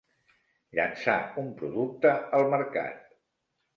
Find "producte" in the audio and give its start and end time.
1.61-2.17